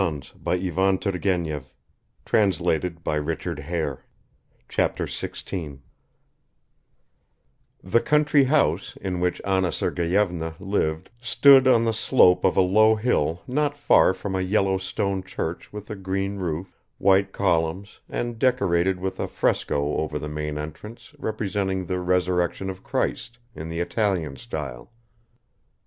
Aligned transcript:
"Well, 0.01 0.09
they 0.13 0.19
can 0.71 0.97
wait 1.03 1.03
what 1.05 1.21
does 2.25 2.59
it 2.59 3.05
matter!" 3.05 4.05
Chapter 4.67 5.05
16 5.07 5.81
THE 7.83 8.01
COUNTRY 8.01 8.43
HOUSE 8.45 8.97
IN 8.99 9.19
WHICH 9.19 9.39
ANNA 9.45 9.71
SERGEYEVNA 9.71 10.55
LIVED 10.59 11.11
STOOD 11.21 11.67
on 11.67 11.85
the 11.85 11.93
slope 11.93 12.43
of 12.43 12.57
a 12.57 12.61
low 12.61 12.95
hill 12.95 13.43
not 13.45 13.77
far 13.77 14.15
from 14.15 14.33
a 14.33 14.41
yellow 14.41 14.79
stone 14.79 15.21
church 15.21 15.71
with 15.71 15.87
a 15.91 15.95
green 15.95 16.37
roof, 16.37 16.79
white 16.97 17.31
columns, 17.31 17.99
and 18.09 18.39
decorated 18.39 18.99
with 18.99 19.19
a 19.19 19.27
fresco 19.27 19.97
over 19.97 20.17
the 20.17 20.27
main 20.27 20.57
entrance, 20.57 21.13
representing 21.19 21.85
The 21.85 21.99
Resurrection 21.99 22.71
of 22.71 22.81
Christ 22.83 23.37
in 23.53 23.69
the 23.69 23.79
Italian 23.79 24.35
style. 24.37 24.89